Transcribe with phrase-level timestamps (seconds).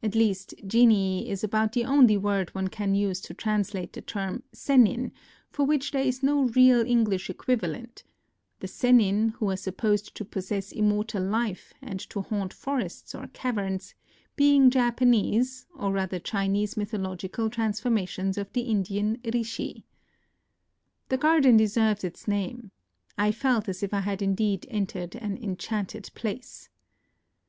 [0.00, 4.44] (At least "genii" is about the only word one can use to translate the term"
[4.52, 5.10] Sennin,"
[5.50, 8.04] for which there is no real English equivalent;
[8.60, 13.26] the Sennin, who are sup posed to possess immortal life, and to haunt forests or
[13.32, 13.96] caverns,
[14.36, 19.84] being Japanese, or rather Chinese mythological transformations of the Indian Rishi.)
[21.08, 22.70] The garden deserves its name.
[23.18, 26.68] I felt as if I had indeed entered an enchanted place.